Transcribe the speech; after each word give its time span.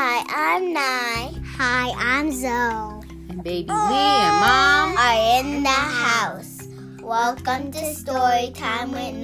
Hi, 0.00 0.22
I'm 0.28 0.72
Nye. 0.72 1.34
Hi, 1.56 1.90
I'm 1.98 2.30
Zoe. 2.30 3.02
And 3.30 3.42
baby 3.42 3.68
Lee 3.68 3.74
and 3.74 4.40
Mom 4.40 4.96
are 4.96 5.40
in 5.40 5.64
the 5.64 5.68
house. 5.70 6.68
Welcome 7.02 7.72
to 7.72 7.94
Story 7.96 8.52
Time 8.54 8.92
with 8.92 9.16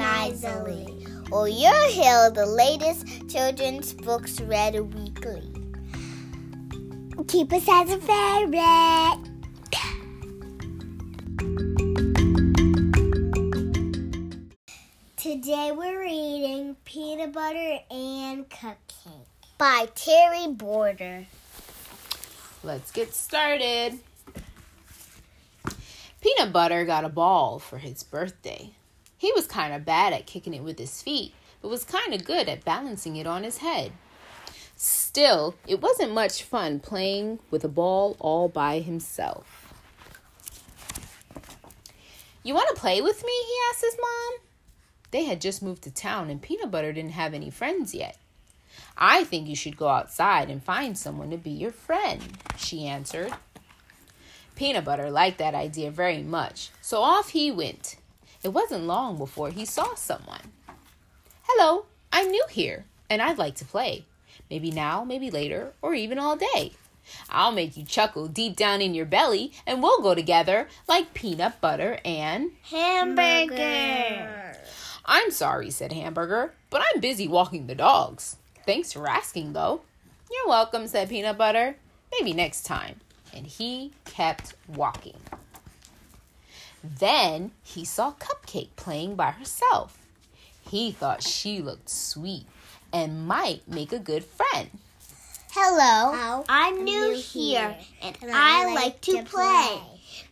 Lee. 0.67 1.07
Well, 1.31 1.47
you'll 1.47 1.91
hear 1.91 2.29
the 2.31 2.45
latest 2.45 3.07
children's 3.31 3.93
books 3.93 4.41
read 4.41 4.75
weekly. 4.93 5.49
Keep 7.29 7.53
us 7.53 7.69
as 7.69 7.93
a 7.93 8.01
favorite. 8.01 9.21
Today 15.17 15.71
we're 15.71 16.01
reading 16.01 16.77
Peanut 16.85 17.33
Butter 17.33 17.79
and 17.93 18.49
Cupcake 18.49 18.84
by 19.65 19.89
Terry 19.95 20.47
Border. 20.47 21.25
Let's 22.63 22.93
get 22.93 23.15
started. 23.15 23.99
Peanut 26.21 26.53
Butter 26.53 26.85
got 26.85 27.07
a 27.07 27.09
ball 27.09 27.59
for 27.59 27.79
his 27.79 28.03
birthday. 28.03 28.73
He 29.17 29.33
was 29.33 29.47
kind 29.47 29.73
of 29.73 29.87
bad 29.87 30.13
at 30.13 30.27
kicking 30.27 30.53
it 30.53 30.63
with 30.63 30.79
his 30.79 31.01
feet, 31.01 31.33
but 31.63 31.71
was 31.71 31.83
kind 31.83 32.13
of 32.13 32.27
good 32.27 32.47
at 32.47 32.67
balancing 32.67 33.17
it 33.17 33.27
on 33.27 33.43
his 33.43 33.57
head. 33.57 33.93
Still, 34.77 35.55
it 35.67 35.81
wasn't 35.81 36.13
much 36.13 36.43
fun 36.43 36.79
playing 36.79 37.39
with 37.51 37.65
a 37.65 37.69
ball 37.69 38.19
all 38.19 38.51
by 38.51 38.81
himself. 38.81 39.73
You 42.43 42.53
want 42.53 42.69
to 42.75 42.79
play 42.83 43.01
with 43.01 43.25
me? 43.25 43.33
he 43.33 43.57
asked 43.71 43.81
his 43.83 43.97
mom. 43.99 44.41
They 45.11 45.25
had 45.25 45.41
just 45.41 45.63
moved 45.63 45.85
to 45.85 45.91
town 45.91 46.29
and 46.29 46.43
Peanut 46.43 46.71
Butter 46.71 46.93
didn't 46.93 47.13
have 47.13 47.33
any 47.33 47.49
friends 47.49 47.95
yet. 47.95 48.19
I 48.97 49.25
think 49.25 49.49
you 49.49 49.57
should 49.57 49.77
go 49.77 49.89
outside 49.89 50.51
and 50.51 50.63
find 50.63 50.97
someone 50.97 51.31
to 51.31 51.37
be 51.37 51.51
your 51.51 51.73
friend, 51.73 52.23
she 52.57 52.87
answered. 52.87 53.33
Peanut 54.55 54.85
Butter 54.85 55.11
liked 55.11 55.39
that 55.39 55.55
idea 55.55 55.91
very 55.91 56.23
much, 56.23 56.71
so 56.81 57.03
off 57.03 57.31
he 57.31 57.51
went. 57.51 57.97
It 58.43 58.51
wasn't 58.51 58.85
long 58.85 59.19
before 59.19 59.51
he 59.51 59.65
saw 59.65 59.95
someone. 59.95 60.53
Hello, 61.43 61.87
I'm 62.13 62.31
new 62.31 62.45
here, 62.51 62.85
and 63.11 63.21
I'd 63.21 63.39
like 63.39 63.57
to 63.57 63.65
play. 63.65 64.05
Maybe 64.49 64.71
now, 64.71 65.03
maybe 65.03 65.31
later, 65.31 65.73
or 65.83 65.95
even 65.95 66.19
all 66.19 66.37
day. 66.37 66.73
I'll 67.29 67.53
make 67.53 67.77
you 67.77 67.85
chuckle 67.85 68.29
deep 68.29 68.57
down 68.57 68.81
in 68.81 68.95
your 68.95 69.07
belly, 69.07 69.53
and 69.67 69.83
we'll 69.83 70.01
go 70.01 70.15
together 70.15 70.69
like 70.89 71.15
peanut 71.15 71.61
butter 71.61 71.99
and 72.05 72.53
hamburger. 72.63 74.57
I'm 75.05 75.31
sorry, 75.31 75.71
said 75.71 75.93
Hamburger, 75.93 76.55
but 76.71 76.83
I'm 76.83 77.01
busy 77.01 77.29
walking 77.29 77.67
the 77.67 77.75
dogs. 77.75 78.37
Thanks 78.67 78.93
for 78.93 79.09
asking, 79.09 79.53
though. 79.53 79.83
You're 80.31 80.49
welcome, 80.49 80.87
said 80.87 81.09
Peanut 81.09 81.37
Butter. 81.37 81.77
Maybe 82.13 82.33
next 82.33 82.63
time. 82.63 83.01
And 83.35 83.47
he 83.47 83.93
kept 84.05 84.55
walking. 84.69 85.17
Then 86.83 87.53
he 87.63 87.85
saw 87.85 88.13
Cupcake 88.13 88.77
playing 88.77 89.17
by 89.17 89.33
herself. 89.33 89.99
He 90.71 90.93
thought 90.93 91.23
she 91.23 91.61
looked 91.61 91.91
sweet 91.91 92.47
and 92.93 93.27
might 93.27 93.67
make 93.69 93.93
a 93.93 93.99
good 93.99 94.25
friend. 94.25 94.71
Hello, 95.51 96.45
I'm 96.49 96.85
new 96.85 97.15
here, 97.15 97.77
and 98.03 98.17
I 98.33 98.75
like 98.75 99.01
to 99.03 99.23
play. 99.23 99.81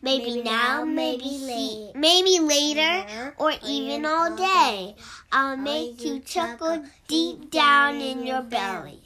Maybe 0.01 0.41
now, 0.41 0.85
maybe 0.85 1.29
late, 1.29 1.95
maybe 1.95 2.39
later, 2.39 3.33
or 3.37 3.53
even 3.65 4.05
all 4.05 4.35
day. 4.35 4.95
I'll 5.31 5.57
make 5.57 6.03
you 6.03 6.19
chuckle 6.19 6.83
deep 7.07 7.51
down 7.51 8.01
in 8.01 8.25
your 8.25 8.41
belly. 8.41 9.01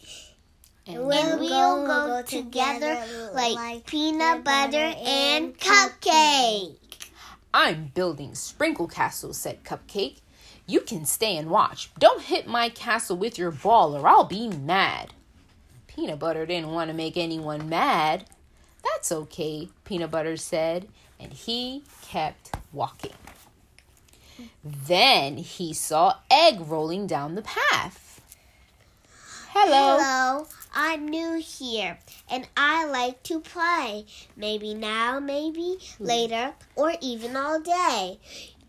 And 0.85 1.05
we'll 1.05 1.85
go 1.85 2.21
together 2.25 3.03
like 3.33 3.85
peanut 3.85 4.43
butter 4.43 4.93
and 5.05 5.57
cupcake. 5.57 6.77
I'm 7.53 7.91
building 7.93 8.35
sprinkle 8.35 8.87
castles, 8.87 9.37
said 9.37 9.63
Cupcake. 9.63 10.21
You 10.65 10.81
can 10.81 11.05
stay 11.05 11.37
and 11.37 11.49
watch. 11.49 11.89
Don't 11.97 12.21
hit 12.21 12.45
my 12.45 12.69
castle 12.69 13.17
with 13.17 13.37
your 13.37 13.51
ball 13.51 13.95
or 13.95 14.07
I'll 14.07 14.25
be 14.25 14.49
mad. 14.49 15.13
Peanut 15.87 16.19
Butter 16.19 16.45
didn't 16.45 16.71
want 16.71 16.89
to 16.89 16.93
make 16.93 17.17
anyone 17.17 17.69
mad. 17.69 18.25
That's 18.91 19.11
okay, 19.11 19.69
Peanut 19.85 20.11
Butter 20.11 20.37
said, 20.37 20.87
and 21.19 21.33
he 21.33 21.83
kept 22.01 22.55
walking. 22.73 23.13
Then 24.63 25.37
he 25.37 25.73
saw 25.73 26.15
Egg 26.29 26.61
rolling 26.61 27.07
down 27.07 27.35
the 27.35 27.41
path. 27.41 28.21
Hello. 29.49 29.97
Hello, 29.97 30.47
I'm 30.73 31.07
new 31.07 31.39
here 31.39 31.97
and 32.29 32.47
I 32.55 32.85
like 32.85 33.23
to 33.23 33.39
play. 33.39 34.05
Maybe 34.35 34.73
now, 34.73 35.19
maybe 35.19 35.77
hmm. 35.97 36.03
later, 36.03 36.53
or 36.75 36.93
even 37.01 37.35
all 37.35 37.59
day. 37.59 38.19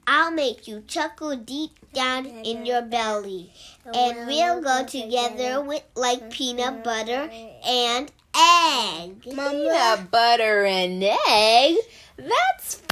I'll 0.06 0.30
make 0.30 0.66
you 0.66 0.82
chuckle 0.86 1.36
deep 1.36 1.72
down 1.92 2.24
in 2.24 2.64
your 2.64 2.80
belly. 2.80 3.52
And 3.84 4.26
we'll 4.26 4.62
go 4.62 4.86
together 4.86 5.60
with 5.60 5.82
like 5.94 6.30
peanut 6.30 6.82
butter 6.82 7.28
and 7.66 8.10
egg. 8.38 9.22
Peanut 9.22 10.10
butter 10.10 10.64
and 10.64 11.02
egg? 11.28 11.76
That's 12.16 12.82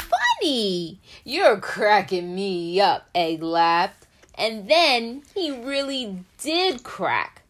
funny. 0.41 1.01
You're 1.25 1.59
cracking 1.59 2.35
me 2.35 2.81
up, 2.81 3.09
Egg 3.15 3.43
laughed. 3.43 4.07
And 4.35 4.69
then 4.69 5.23
he 5.35 5.51
really 5.51 6.25
did 6.39 6.83
crack. 6.83 7.43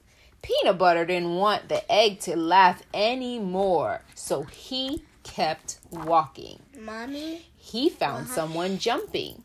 Peanut 0.43 0.79
Butter 0.79 1.05
didn't 1.05 1.35
want 1.35 1.69
the 1.69 1.91
egg 1.91 2.21
to 2.21 2.37
laugh 2.37 2.81
anymore, 2.95 4.03
so 4.15 4.45
he 4.45 5.03
kept 5.25 5.81
walking. 5.91 6.61
Mommy? 6.79 7.47
He 7.57 7.89
found 7.89 8.27
uh-huh. 8.27 8.35
someone 8.35 8.79
jumping. 8.79 9.43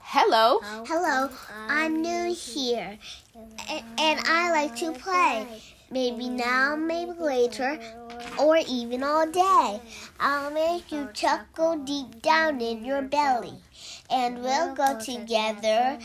Hello. 0.00 0.58
Hello, 0.86 1.30
I'm 1.68 2.02
new 2.02 2.34
here, 2.34 2.98
and 3.68 4.20
I 4.26 4.50
like 4.50 4.74
to 4.76 4.92
play. 4.92 5.46
Maybe 5.92 6.30
now, 6.30 6.74
maybe 6.74 7.12
later, 7.12 7.78
or 8.38 8.56
even 8.56 9.02
all 9.02 9.30
day. 9.30 9.78
I'll 10.18 10.50
make 10.50 10.90
you 10.90 11.06
chuckle 11.12 11.76
deep 11.76 12.22
down 12.22 12.62
in 12.62 12.82
your 12.82 13.02
belly, 13.02 13.52
and 14.08 14.42
we'll 14.42 14.74
go 14.74 14.98
together, 14.98 15.98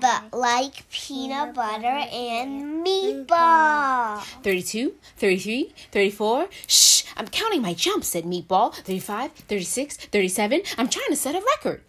but 0.00 0.32
like 0.32 0.88
peanut 0.90 1.54
butter 1.54 1.86
and 1.86 2.84
meatball. 2.84 4.20
32, 4.42 4.94
33, 5.18 5.72
34. 5.92 6.48
Shh, 6.66 7.04
I'm 7.16 7.28
counting 7.28 7.62
my 7.62 7.74
jumps, 7.74 8.08
said 8.08 8.24
Meatball. 8.24 8.74
35, 8.74 9.32
36, 9.32 9.96
37. 9.96 10.62
I'm 10.76 10.88
trying 10.88 11.10
to 11.10 11.16
set 11.16 11.36
a 11.36 11.44
record. 11.56 11.82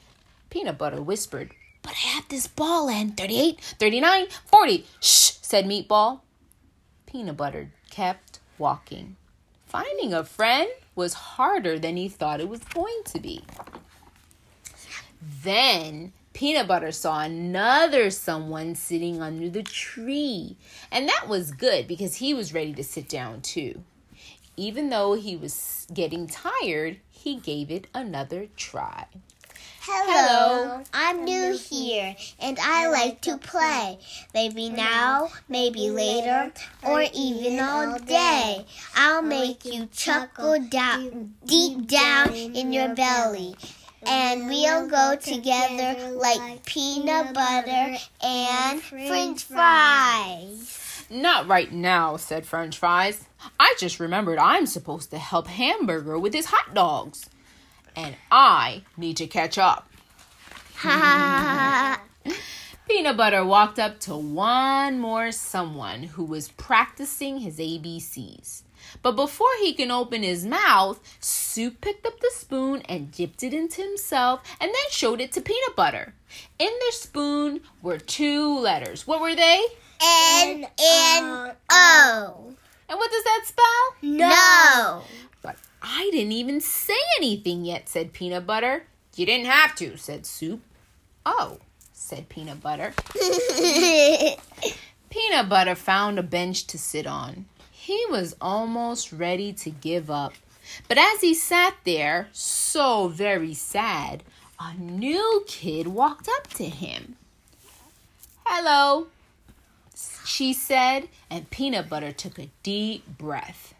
Peanut 0.51 0.77
Butter 0.77 1.01
whispered, 1.01 1.51
But 1.81 1.93
I 1.93 2.07
have 2.09 2.27
this 2.29 2.47
ball 2.47 2.89
and 2.89 3.17
38, 3.17 3.59
39, 3.79 4.27
40. 4.45 4.85
Shh, 4.99 5.31
said 5.41 5.65
Meatball. 5.65 6.21
Peanut 7.11 7.37
Butter 7.37 7.71
kept 7.89 8.39
walking. 8.59 9.15
Finding 9.65 10.13
a 10.13 10.23
friend 10.23 10.69
was 10.93 11.13
harder 11.13 11.79
than 11.79 11.97
he 11.97 12.07
thought 12.07 12.39
it 12.39 12.47
was 12.47 12.59
going 12.59 13.01
to 13.05 13.19
be. 13.19 13.41
Then 15.43 16.13
Peanut 16.33 16.67
Butter 16.67 16.91
saw 16.91 17.21
another 17.21 18.11
someone 18.11 18.75
sitting 18.75 19.23
under 19.23 19.49
the 19.49 19.63
tree. 19.63 20.55
And 20.91 21.09
that 21.09 21.27
was 21.27 21.51
good 21.51 21.87
because 21.87 22.17
he 22.17 22.35
was 22.35 22.53
ready 22.53 22.73
to 22.73 22.83
sit 22.83 23.09
down 23.09 23.41
too. 23.41 23.83
Even 24.55 24.89
though 24.89 25.13
he 25.13 25.35
was 25.35 25.87
getting 25.91 26.27
tired, 26.27 26.97
he 27.09 27.37
gave 27.37 27.71
it 27.71 27.87
another 27.93 28.49
try. 28.55 29.07
Hello, 29.81 30.83
I'm 30.93 31.25
new 31.25 31.57
here 31.57 32.15
and 32.39 32.59
I 32.61 32.89
like 32.89 33.21
to 33.21 33.37
play. 33.37 33.97
Maybe 34.33 34.69
now, 34.69 35.29
maybe 35.47 35.89
later, 35.89 36.51
or 36.83 37.05
even 37.13 37.59
all 37.59 37.97
day. 37.99 38.65
I'll 38.95 39.21
make 39.21 39.65
you 39.65 39.87
chuckle 39.87 40.59
down, 40.59 41.33
deep 41.45 41.87
down 41.87 42.35
in 42.35 42.71
your 42.71 42.93
belly. 42.93 43.55
And 44.05 44.47
we'll 44.47 44.87
go 44.87 45.15
together 45.15 46.11
like 46.11 46.65
peanut 46.65 47.33
butter 47.33 47.97
and 48.23 48.81
french 48.81 49.43
fries. 49.43 51.05
Not 51.09 51.47
right 51.47 51.71
now, 51.71 52.17
said 52.17 52.45
French 52.45 52.77
Fries. 52.77 53.25
I 53.59 53.75
just 53.79 53.99
remembered 53.99 54.37
I'm 54.37 54.67
supposed 54.67 55.09
to 55.09 55.17
help 55.17 55.47
Hamburger 55.47 56.19
with 56.19 56.35
his 56.35 56.45
hot 56.45 56.75
dogs 56.75 57.27
and 57.95 58.15
I 58.31 58.83
need 58.97 59.17
to 59.17 59.27
catch 59.27 59.57
up. 59.57 59.89
Peanut 62.89 63.17
Butter 63.17 63.45
walked 63.45 63.77
up 63.79 63.99
to 64.01 64.15
one 64.15 64.99
more 64.99 65.31
someone 65.31 66.03
who 66.03 66.23
was 66.23 66.49
practicing 66.49 67.39
his 67.39 67.59
ABCs. 67.59 68.63
But 69.01 69.15
before 69.15 69.47
he 69.61 69.73
can 69.73 69.91
open 69.91 70.23
his 70.23 70.45
mouth, 70.45 70.99
Soup 71.19 71.79
picked 71.81 72.05
up 72.05 72.19
the 72.19 72.31
spoon 72.33 72.81
and 72.89 73.11
dipped 73.11 73.43
it 73.43 73.53
into 73.53 73.81
himself 73.81 74.41
and 74.59 74.69
then 74.69 74.89
showed 74.89 75.21
it 75.21 75.31
to 75.33 75.41
Peanut 75.41 75.75
Butter. 75.75 76.13
In 76.57 76.71
the 76.79 76.91
spoon 76.91 77.61
were 77.81 77.97
two 77.97 78.57
letters. 78.57 79.05
What 79.05 79.21
were 79.21 79.35
they? 79.35 79.63
N 80.01 80.63
N 80.63 81.23
O. 81.23 81.45
And 81.45 81.55
O. 81.71 82.55
And 82.89 82.97
what 82.97 83.11
does 83.11 83.23
that 83.23 83.41
spell? 83.45 83.95
No. 84.01 85.03
But 85.03 85.28
I 85.99 86.09
didn't 86.11 86.31
even 86.31 86.61
say 86.61 86.97
anything 87.17 87.65
yet, 87.65 87.89
said 87.89 88.13
Peanut 88.13 88.47
Butter. 88.47 88.83
You 89.15 89.25
didn't 89.25 89.47
have 89.47 89.75
to, 89.75 89.97
said 89.97 90.25
Soup. 90.25 90.61
Oh, 91.25 91.57
said 91.91 92.29
Peanut 92.29 92.61
Butter. 92.61 92.93
Peanut 95.09 95.49
Butter 95.49 95.75
found 95.75 96.17
a 96.17 96.23
bench 96.23 96.67
to 96.67 96.77
sit 96.77 97.05
on. 97.05 97.47
He 97.69 98.05
was 98.09 98.37
almost 98.39 99.11
ready 99.11 99.51
to 99.51 99.69
give 99.69 100.09
up. 100.09 100.31
But 100.87 100.97
as 100.97 101.19
he 101.19 101.33
sat 101.33 101.75
there, 101.83 102.29
so 102.31 103.09
very 103.09 103.53
sad, 103.53 104.23
a 104.57 104.73
new 104.75 105.43
kid 105.47 105.87
walked 105.87 106.29
up 106.29 106.47
to 106.51 106.63
him. 106.63 107.17
Hello, 108.45 109.07
she 110.23 110.53
said, 110.53 111.09
and 111.29 111.49
Peanut 111.49 111.89
Butter 111.89 112.13
took 112.13 112.39
a 112.39 112.49
deep 112.63 113.05
breath. 113.17 113.73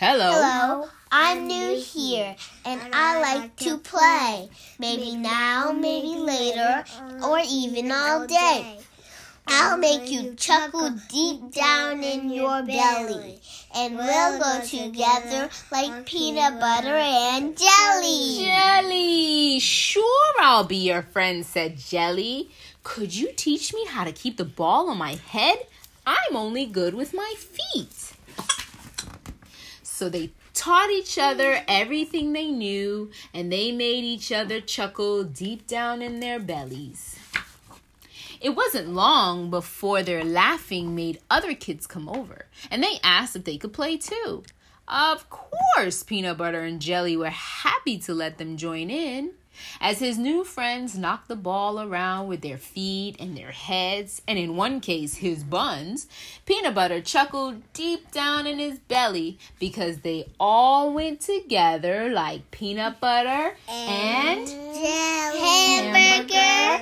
Hello. 0.00 0.32
Hello. 0.32 0.88
I'm 1.12 1.46
new 1.46 1.76
here 1.78 2.34
and 2.64 2.80
I 2.90 3.20
like 3.20 3.54
to 3.56 3.76
play. 3.76 4.48
Maybe 4.78 5.14
now, 5.14 5.72
maybe 5.72 6.16
later, 6.16 6.84
or 7.22 7.38
even 7.46 7.92
all 7.92 8.26
day. 8.26 8.78
I'll 9.46 9.76
make 9.76 10.10
you 10.10 10.32
chuckle 10.36 10.88
deep 11.10 11.52
down 11.52 12.02
in 12.02 12.30
your 12.30 12.62
belly. 12.62 13.40
And 13.74 13.98
we'll 13.98 14.38
go 14.38 14.62
together 14.64 15.50
like 15.70 16.06
peanut 16.06 16.58
butter 16.58 16.96
and 16.96 17.54
jelly. 17.58 18.46
Jelly! 18.46 19.58
Sure, 19.58 20.32
I'll 20.40 20.64
be 20.64 20.76
your 20.76 21.02
friend, 21.02 21.44
said 21.44 21.76
Jelly. 21.76 22.48
Could 22.84 23.14
you 23.14 23.32
teach 23.36 23.74
me 23.74 23.84
how 23.84 24.04
to 24.04 24.12
keep 24.12 24.38
the 24.38 24.46
ball 24.46 24.88
on 24.88 24.96
my 24.96 25.16
head? 25.16 25.58
I'm 26.06 26.36
only 26.36 26.64
good 26.64 26.94
with 26.94 27.12
my 27.12 27.34
feet. 27.36 28.14
So 30.00 30.08
they 30.08 30.30
taught 30.54 30.88
each 30.88 31.18
other 31.18 31.62
everything 31.68 32.32
they 32.32 32.46
knew, 32.46 33.10
and 33.34 33.52
they 33.52 33.70
made 33.70 34.02
each 34.02 34.32
other 34.32 34.58
chuckle 34.58 35.24
deep 35.24 35.66
down 35.66 36.00
in 36.00 36.20
their 36.20 36.38
bellies. 36.38 37.18
It 38.40 38.56
wasn't 38.56 38.94
long 38.94 39.50
before 39.50 40.02
their 40.02 40.24
laughing 40.24 40.94
made 40.94 41.20
other 41.28 41.52
kids 41.52 41.86
come 41.86 42.08
over, 42.08 42.46
and 42.70 42.82
they 42.82 42.98
asked 43.04 43.36
if 43.36 43.44
they 43.44 43.58
could 43.58 43.74
play 43.74 43.98
too. 43.98 44.42
Of 44.88 45.28
course, 45.28 46.02
Peanut 46.02 46.38
Butter 46.38 46.62
and 46.62 46.80
Jelly 46.80 47.14
were 47.14 47.28
happy 47.28 47.98
to 47.98 48.14
let 48.14 48.38
them 48.38 48.56
join 48.56 48.88
in. 48.88 49.32
As 49.80 49.98
his 49.98 50.18
new 50.18 50.44
friends 50.44 50.96
knocked 50.96 51.28
the 51.28 51.36
ball 51.36 51.80
around 51.80 52.28
with 52.28 52.40
their 52.40 52.58
feet 52.58 53.16
and 53.18 53.36
their 53.36 53.50
heads, 53.50 54.22
and 54.28 54.38
in 54.38 54.56
one 54.56 54.80
case, 54.80 55.14
his 55.16 55.44
buns, 55.44 56.06
Peanut 56.46 56.74
Butter 56.74 57.00
chuckled 57.00 57.62
deep 57.72 58.10
down 58.10 58.46
in 58.46 58.58
his 58.58 58.78
belly 58.78 59.38
because 59.58 59.98
they 59.98 60.26
all 60.38 60.92
went 60.92 61.20
together 61.20 62.10
like 62.10 62.50
peanut 62.50 63.00
butter 63.00 63.56
and, 63.68 64.48
Hamburger 65.38 66.79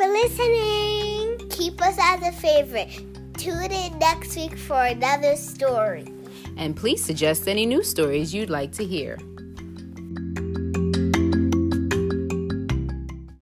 for 0.00 0.08
listening. 0.08 1.36
Keep 1.50 1.82
us 1.82 1.98
as 2.00 2.22
a 2.22 2.32
favorite. 2.32 2.88
Tune 3.36 3.70
in 3.70 3.98
next 3.98 4.34
week 4.34 4.56
for 4.56 4.82
another 4.82 5.36
story. 5.36 6.06
And 6.56 6.74
please 6.74 7.04
suggest 7.04 7.46
any 7.46 7.66
new 7.66 7.82
stories 7.82 8.32
you'd 8.32 8.48
like 8.48 8.72
to 8.72 8.84
hear. 8.84 9.18